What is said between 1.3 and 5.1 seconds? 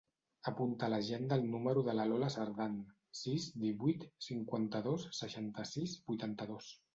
el número de la Lola Cerdan: sis, divuit, cinquanta-dos,